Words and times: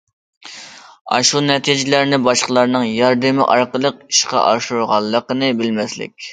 ئاشۇ 1.17 1.41
نەتىجىلەرنى 1.49 2.19
باشقىلارنىڭ 2.29 2.87
ياردىمى 2.93 3.47
ئارقىلىق 3.57 4.03
ئىشقا 4.09 4.45
ئاشۇرغانلىقىنى 4.49 5.55
بىلمەسلىك. 5.65 6.21